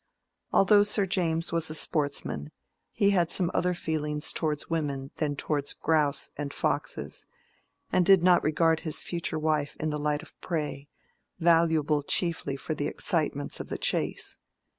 Although 0.51 0.81
Sir 0.81 1.05
James 1.05 1.51
was 1.51 1.69
a 1.69 1.75
sportsman, 1.75 2.49
he 2.91 3.11
had 3.11 3.29
some 3.29 3.51
other 3.53 3.75
feelings 3.75 4.33
towards 4.33 4.67
women 4.67 5.11
than 5.17 5.35
towards 5.35 5.73
grouse 5.75 6.31
and 6.35 6.51
foxes, 6.51 7.27
and 7.91 8.03
did 8.03 8.23
not 8.23 8.43
regard 8.43 8.79
his 8.79 9.03
future 9.03 9.37
wife 9.37 9.77
in 9.79 9.91
the 9.91 9.99
light 9.99 10.23
of 10.23 10.41
prey, 10.41 10.89
valuable 11.39 12.01
chiefly 12.01 12.55
for 12.55 12.73
the 12.73 12.87
excitements 12.87 13.59
of 13.59 13.67
the 13.67 13.77
chase. 13.77 14.39